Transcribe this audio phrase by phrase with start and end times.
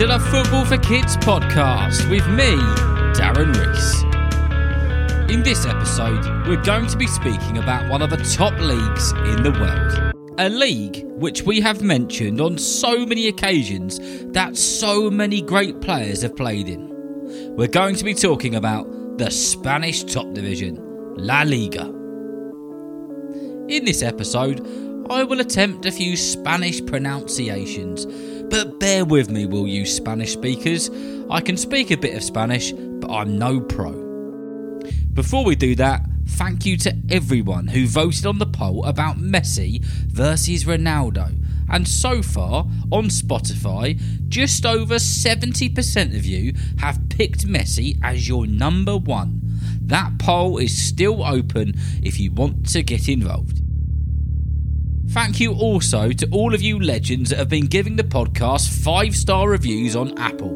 [0.00, 2.56] To the Football for Kids podcast with me,
[3.12, 4.02] Darren Rees.
[5.30, 9.42] In this episode, we're going to be speaking about one of the top leagues in
[9.42, 10.14] the world.
[10.38, 13.98] A league which we have mentioned on so many occasions
[14.32, 16.88] that so many great players have played in.
[17.54, 20.78] We're going to be talking about the Spanish top division,
[21.18, 21.84] La Liga.
[23.68, 24.66] In this episode,
[25.10, 28.06] I will attempt a few Spanish pronunciations,
[28.50, 30.90] but bear with me, will you Spanish speakers?
[31.30, 33.92] I can speak a bit of Spanish, but I'm no pro.
[35.14, 39.84] Before we do that, thank you to everyone who voted on the poll about Messi
[39.84, 41.36] versus Ronaldo.
[41.70, 48.46] And so far, on Spotify, just over 70% of you have picked Messi as your
[48.46, 49.40] number one.
[49.82, 53.62] That poll is still open if you want to get involved.
[55.10, 59.16] Thank you also to all of you legends that have been giving the podcast five
[59.16, 60.54] star reviews on Apple,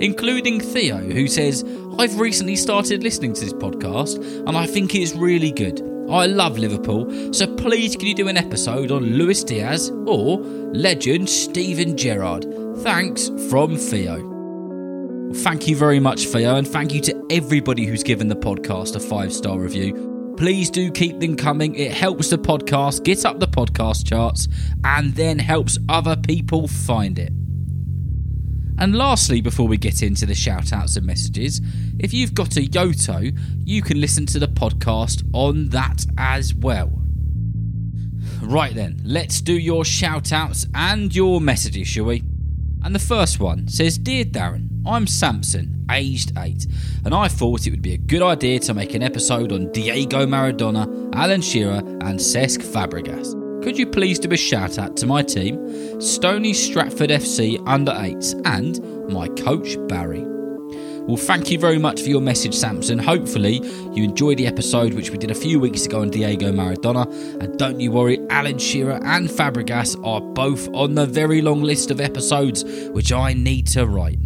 [0.00, 1.64] including Theo, who says,
[1.98, 5.80] I've recently started listening to this podcast and I think it's really good.
[6.08, 11.28] I love Liverpool, so please can you do an episode on Luis Diaz or legend
[11.28, 12.46] Steven Gerrard?
[12.84, 15.32] Thanks from Theo.
[15.34, 19.00] Thank you very much, Theo, and thank you to everybody who's given the podcast a
[19.00, 20.05] five star review.
[20.36, 21.74] Please do keep them coming.
[21.74, 24.48] It helps the podcast get up the podcast charts
[24.84, 27.32] and then helps other people find it.
[28.78, 31.62] And lastly, before we get into the shout outs and messages,
[31.98, 36.92] if you've got a Yoto, you can listen to the podcast on that as well.
[38.42, 42.22] Right then, let's do your shout outs and your messages, shall we?
[42.84, 46.64] And the first one says Dear Darren, I'm Samson, aged 8,
[47.04, 50.24] and I thought it would be a good idea to make an episode on Diego
[50.26, 53.64] Maradona, Alan Shearer, and Cesc Fabregas.
[53.64, 58.40] Could you please do a shout out to my team, Stony Stratford FC under 8s,
[58.46, 60.22] and my coach Barry?
[61.02, 63.00] Well, thank you very much for your message, Samson.
[63.00, 63.56] Hopefully,
[63.92, 67.12] you enjoyed the episode which we did a few weeks ago on Diego Maradona.
[67.42, 71.90] And don't you worry, Alan Shearer and Fabregas are both on the very long list
[71.90, 74.18] of episodes which I need to write.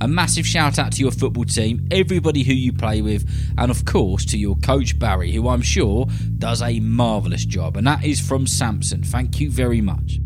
[0.00, 3.84] A massive shout out to your football team, everybody who you play with, and of
[3.84, 6.06] course to your coach Barry, who I'm sure
[6.38, 7.76] does a marvellous job.
[7.76, 9.02] And that is from Samson.
[9.02, 10.18] Thank you very much.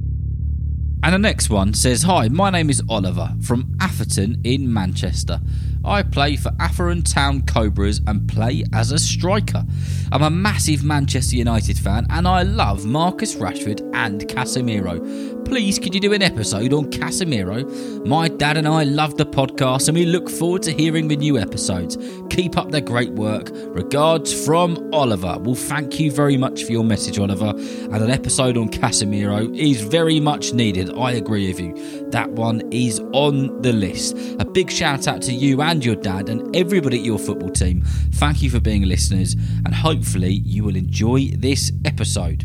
[1.03, 5.41] And the next one says, Hi, my name is Oliver from Atherton in Manchester.
[5.85, 9.65] I play for Atherton Town Cobras and play as a striker.
[10.13, 15.45] I'm a massive Manchester United fan and I love Marcus Rashford and Casemiro.
[15.47, 18.07] Please, could you do an episode on Casemiro?
[18.07, 21.39] My dad and I love the podcast and we look forward to hearing the new
[21.39, 21.97] episodes.
[22.29, 23.49] Keep up the great work.
[23.53, 25.39] Regards from Oliver.
[25.41, 27.51] Well, thank you very much for your message, Oliver.
[27.51, 30.91] And an episode on Casemiro is very much needed.
[30.97, 32.11] I agree with you.
[32.11, 34.17] That one is on the list.
[34.39, 37.83] A big shout out to you and your dad and everybody at your football team.
[38.15, 42.45] Thank you for being listeners, and hopefully, you will enjoy this episode.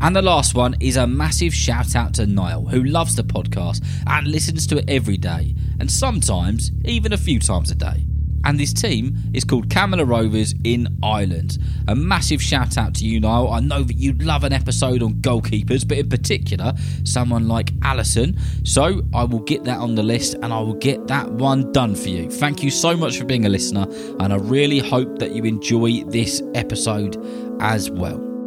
[0.00, 3.84] And the last one is a massive shout out to Niall, who loves the podcast
[4.06, 8.07] and listens to it every day, and sometimes even a few times a day.
[8.44, 11.58] And his team is called Camilla Rovers in Ireland.
[11.86, 13.52] A massive shout out to you, Niall.
[13.52, 16.72] I know that you'd love an episode on goalkeepers, but in particular,
[17.04, 18.38] someone like Alisson.
[18.66, 21.94] So I will get that on the list and I will get that one done
[21.94, 22.30] for you.
[22.30, 23.86] Thank you so much for being a listener,
[24.20, 27.16] and I really hope that you enjoy this episode
[27.60, 28.37] as well.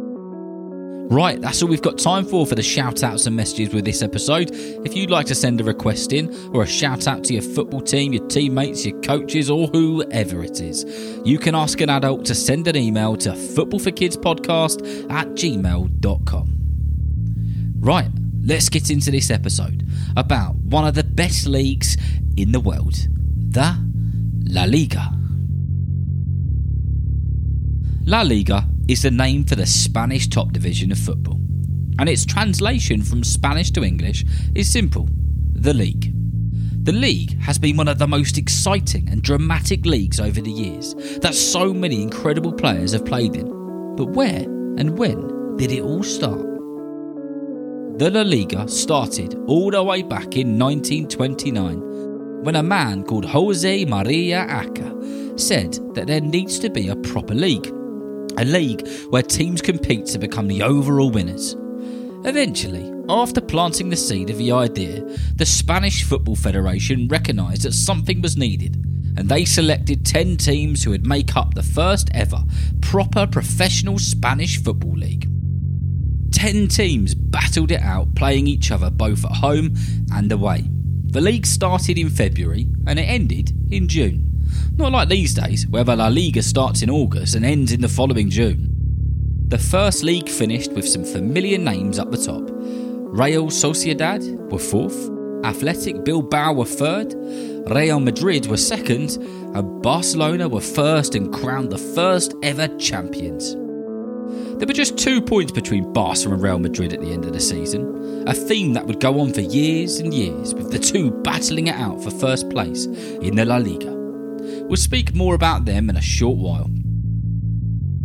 [1.12, 4.00] Right, that's all we've got time for for the shout outs and messages with this
[4.00, 4.48] episode.
[4.50, 7.82] If you'd like to send a request in or a shout out to your football
[7.82, 10.86] team, your teammates, your coaches, or whoever it is,
[11.22, 16.56] you can ask an adult to send an email to footballforkidspodcast at gmail.com.
[17.78, 18.10] Right,
[18.42, 19.86] let's get into this episode
[20.16, 21.98] about one of the best leagues
[22.38, 22.94] in the world,
[23.50, 23.76] the
[24.46, 25.12] La Liga.
[28.06, 31.40] La Liga is the name for the Spanish top division of football,
[31.98, 34.24] and its translation from Spanish to English
[34.54, 35.08] is simple
[35.54, 36.12] the league.
[36.84, 40.94] The league has been one of the most exciting and dramatic leagues over the years
[41.20, 43.46] that so many incredible players have played in.
[43.94, 46.40] But where and when did it all start?
[47.98, 53.84] The La Liga started all the way back in 1929 when a man called Jose
[53.84, 57.72] Maria Acha said that there needs to be a proper league
[58.38, 61.56] a league where teams compete to become the overall winners.
[62.24, 65.02] Eventually, after planting the seed of the idea,
[65.34, 68.76] the Spanish Football Federation recognised that something was needed,
[69.16, 72.42] and they selected 10 teams who would make up the first ever
[72.80, 75.28] proper professional Spanish Football League.
[76.32, 79.74] 10 teams battled it out, playing each other both at home
[80.12, 80.64] and away.
[81.06, 84.31] The league started in February and it ended in June.
[84.76, 87.88] Not like these days, where the La Liga starts in August and ends in the
[87.88, 88.68] following June.
[89.48, 92.42] The first league finished with some familiar names up the top.
[92.48, 95.10] Real Sociedad were fourth,
[95.44, 97.14] Athletic Bilbao were third,
[97.68, 99.10] Real Madrid were second,
[99.54, 103.54] and Barcelona were first and crowned the first ever champions.
[104.58, 107.40] There were just two points between Barca and Real Madrid at the end of the
[107.40, 111.66] season, a theme that would go on for years and years, with the two battling
[111.66, 114.01] it out for first place in the La Liga.
[114.60, 116.70] We'll speak more about them in a short while.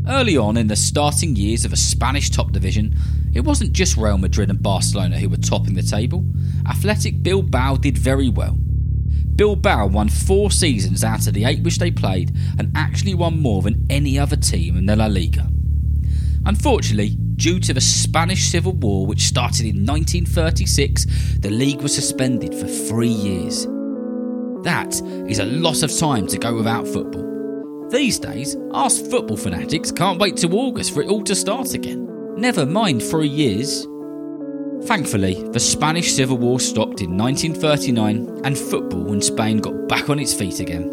[0.07, 2.95] Early on in the starting years of a Spanish top division,
[3.33, 6.25] it wasn't just Real Madrid and Barcelona who were topping the table.
[6.67, 8.57] Athletic Bilbao did very well.
[9.35, 13.61] Bilbao won four seasons out of the eight which they played and actually won more
[13.61, 15.47] than any other team in the La Liga.
[16.45, 22.55] Unfortunately, due to the Spanish Civil War, which started in 1936, the league was suspended
[22.55, 23.67] for three years.
[24.67, 27.87] That is a lot of time to go without football.
[27.89, 32.35] These days, us football fanatics can't wait till August for it all to start again.
[32.35, 33.87] Never mind three years.
[34.83, 40.19] Thankfully, the Spanish Civil War stopped in 1939 and football in Spain got back on
[40.19, 40.89] its feet again.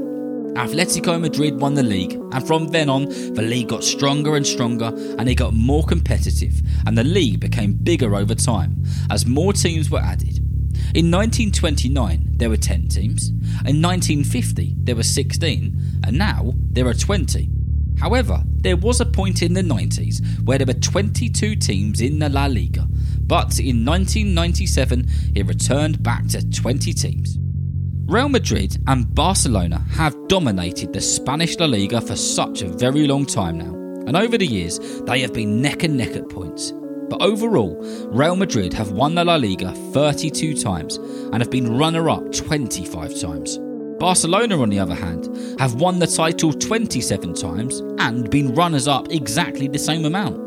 [0.55, 4.93] Atletico Madrid won the league, and from then on, the league got stronger and stronger,
[5.19, 9.91] and it got more competitive, and the league became bigger over time as more teams
[9.91, 10.44] were added.
[10.95, 13.31] In 1929, there were 10 teams,
[13.67, 17.51] in 1950, there were 16, and now there are 20.
[17.99, 22.29] However, there was a point in the 90s where there were 22 teams in the
[22.29, 22.87] La Liga,
[23.23, 27.39] but in 1997 it returned back to 20 teams.
[28.07, 33.27] Real Madrid and Barcelona have dominated the Spanish La Liga for such a very long
[33.27, 33.75] time now,
[34.07, 36.73] and over the years they have been neck and neck at points.
[37.09, 37.77] But overall,
[38.09, 43.21] Real Madrid have won the La Liga 32 times and have been runner up 25
[43.21, 43.59] times.
[43.99, 45.29] Barcelona, on the other hand,
[45.59, 50.45] have won the title 27 times and been runners up exactly the same amount.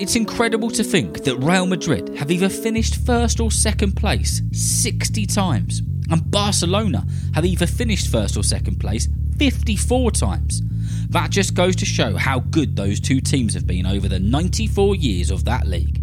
[0.00, 5.26] It's incredible to think that Real Madrid have either finished first or second place 60
[5.26, 5.80] times,
[6.10, 7.04] and Barcelona
[7.34, 9.08] have either finished first or second place
[9.38, 10.62] 54 times.
[11.10, 14.96] That just goes to show how good those two teams have been over the 94
[14.96, 16.02] years of that league.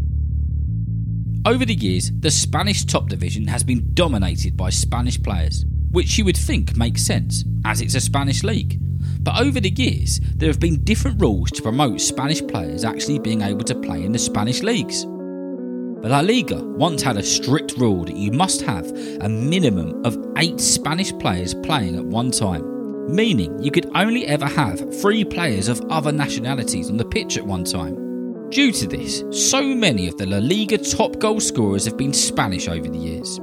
[1.46, 6.25] Over the years, the Spanish top division has been dominated by Spanish players, which you
[6.25, 8.80] would think makes sense, as it's a Spanish league.
[9.22, 13.42] But over the years, there have been different rules to promote Spanish players actually being
[13.42, 15.04] able to play in the Spanish leagues.
[15.04, 18.90] The La Liga once had a strict rule that you must have
[19.22, 22.75] a minimum of eight Spanish players playing at one time,
[23.07, 27.46] meaning you could only ever have three players of other nationalities on the pitch at
[27.46, 28.50] one time.
[28.50, 32.68] Due to this, so many of the La Liga top goal scorers have been Spanish
[32.68, 33.40] over the years.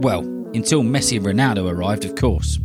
[0.00, 0.20] Well,
[0.54, 2.58] until Messi and Ronaldo arrived, of course.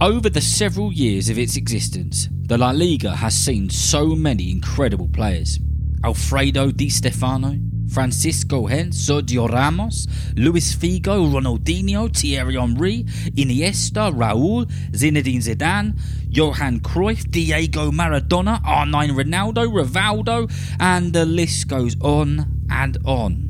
[0.00, 5.08] Over the several years of its existence, the La Liga has seen so many incredible
[5.08, 5.58] players.
[6.04, 7.58] Alfredo Di Stefano,
[7.88, 13.04] Francisco Hen, Sergio Ramos, Luis Figo, Ronaldinho, Thierry Henry,
[13.36, 15.98] Iniesta, Raul, Zinedine Zidane,
[16.28, 23.48] Johan Cruyff, Diego Maradona, R9 Ronaldo, Rivaldo, and the list goes on and on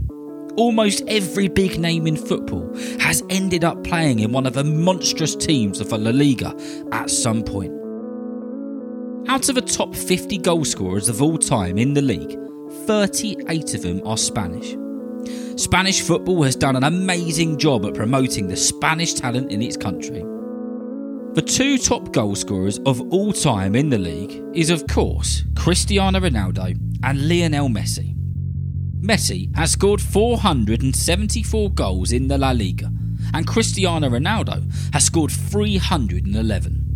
[0.59, 5.37] almost every big name in football has ended up playing in one of the monstrous
[5.37, 6.53] teams of La Liga
[6.91, 7.73] at some point.
[9.29, 12.37] Out of the top 50 goal scorers of all time in the league,
[12.71, 14.77] 38 of them are Spanish.
[15.61, 20.25] Spanish football has done an amazing job at promoting the Spanish talent in its country.
[21.35, 26.21] The two top goal scorers of all time in the league is, of course, Cristiano
[26.21, 28.15] Ronaldo and Lionel Messi.
[29.01, 32.91] Messi has scored 474 goals in the La Liga,
[33.35, 36.88] and Cristiano Ronaldo has scored 311.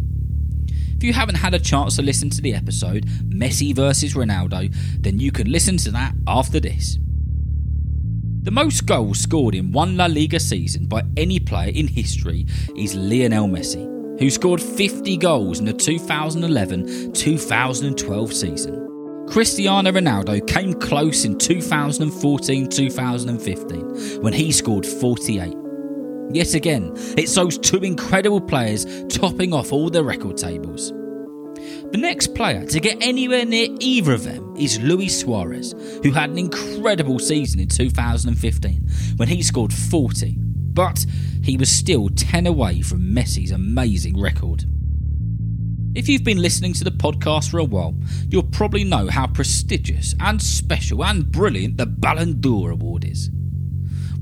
[1.02, 5.18] If you haven't had a chance to listen to the episode Messi versus Ronaldo, then
[5.18, 6.97] you can listen to that after this.
[8.44, 12.94] The most goals scored in one La Liga season by any player in history is
[12.94, 13.85] Lionel Messi,
[14.21, 19.26] who scored 50 goals in the 2011 2012 season.
[19.28, 25.62] Cristiano Ronaldo came close in 2014 2015 when he scored 48.
[26.33, 30.93] Yet again, it's those two incredible players topping off all the record tables.
[31.93, 36.31] The next player to get anywhere near either of them is Luis Suarez, who had
[36.31, 41.05] an incredible season in 2015 when he scored 40, but
[41.43, 44.65] he was still 10 away from Messi's amazing record.
[45.95, 47.95] If you've been listening to the podcast for a while,
[48.31, 53.31] you'll probably know how prestigious and special and brilliant the Ballon d'Or award is.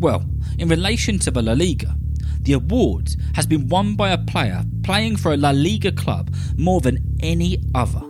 [0.01, 0.25] Well,
[0.59, 1.97] in relation to the La Liga,
[2.43, 6.81] the award has been won by a player playing for a La Liga club more
[6.81, 8.03] than any other.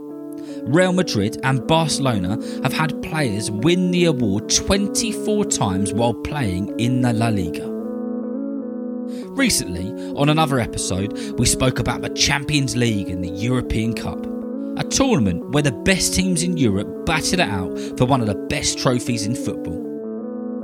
[0.63, 7.03] Real Madrid and Barcelona have had players win the award 24 times while playing in
[7.03, 7.67] the La Liga.
[9.31, 14.25] Recently, on another episode, we spoke about the Champions League and the European Cup,
[14.77, 18.35] a tournament where the best teams in Europe battled it out for one of the
[18.35, 19.90] best trophies in football.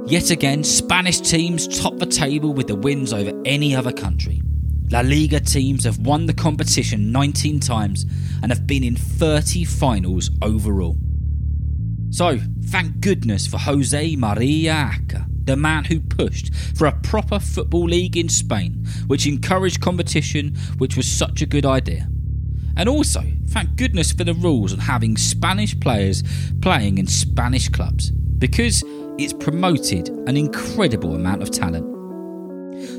[0.08, 4.40] Yet again, Spanish teams top the table with the wins over any other country.
[4.88, 8.06] La Liga teams have won the competition 19 times
[8.40, 10.96] and have been in 30 finals overall.
[12.10, 17.86] So, thank goodness for Jose Maria Acha, the man who pushed for a proper football
[17.86, 22.08] league in Spain, which encouraged competition, which was such a good idea.
[22.76, 26.22] And also, thank goodness for the rules on having Spanish players
[26.62, 28.84] playing in Spanish clubs, because
[29.18, 31.96] it's promoted an incredible amount of talent.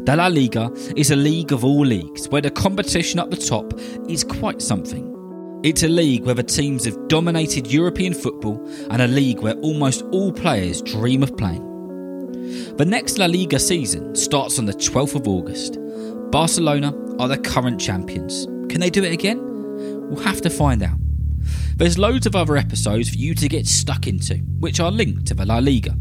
[0.06, 3.74] The La Liga is a league of all leagues where the competition at the top
[4.10, 5.14] is quite something.
[5.64, 10.04] It's a league where the teams have dominated European football and a league where almost
[10.12, 11.64] all players dream of playing.
[12.78, 15.78] The next La Liga season starts on the 12th of August.
[16.32, 18.46] Barcelona are the current champions.
[18.72, 19.40] Can they do it again?
[20.10, 20.98] We'll have to find out.
[21.76, 25.34] There's loads of other episodes for you to get stuck into, which are linked to
[25.34, 25.96] the La Liga,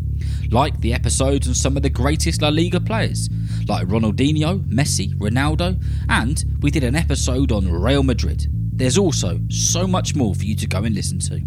[0.50, 3.28] like the episodes on some of the greatest La Liga players,
[3.68, 8.46] like Ronaldinho, Messi, Ronaldo, and we did an episode on Real Madrid.
[8.50, 11.40] There's also so much more for you to go and listen to.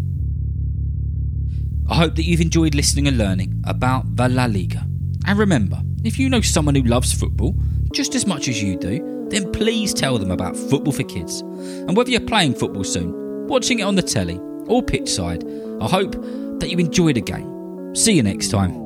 [1.88, 4.86] I hope that you've enjoyed listening and learning about the La Liga.
[5.26, 7.54] And remember, if you know someone who loves football
[7.92, 11.40] just as much as you do, then please tell them about Football for Kids.
[11.40, 15.44] And whether you're playing football soon, watching it on the telly, or pitch side,
[15.80, 16.12] I hope
[16.60, 17.94] that you enjoy the game.
[17.94, 18.79] See you next time.